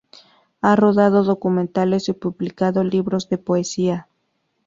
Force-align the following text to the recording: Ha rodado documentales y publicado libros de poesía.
Ha 0.61 0.75
rodado 0.75 1.23
documentales 1.23 2.09
y 2.09 2.13
publicado 2.13 2.83
libros 2.83 3.29
de 3.29 3.37
poesía. 3.37 4.07